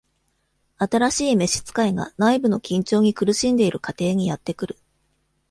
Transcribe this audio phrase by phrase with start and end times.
[0.79, 4.79] 新しい召使いが、内部の緊張に苦しんでいる家庭にやって来る。